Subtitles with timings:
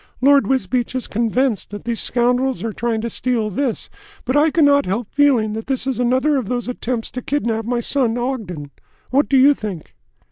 [0.19, 3.87] Lord Wisbeach is convinced that these scoundrels are trying to steal this,
[4.25, 7.81] but I cannot help feeling that this is another of those attempts to kidnap my
[7.81, 8.71] son Ogden.
[9.11, 9.93] What do you think?"